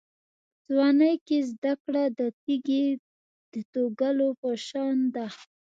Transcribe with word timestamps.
په 0.63 0.67
ځوانۍ 0.73 1.15
کې 1.27 1.37
زده 1.51 1.73
کړه 1.83 2.03
د 2.19 2.21
تېږې 2.41 2.85
د 3.51 3.53
توږلو 3.71 4.29
په 4.41 4.49
شان 4.67 4.97
ده. 5.15 5.25